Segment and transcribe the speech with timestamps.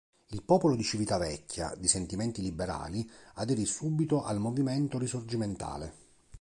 [0.29, 5.93] Il popolo di Civitavecchia, di sentimenti liberali, aderì subito al movimento risorgimentale.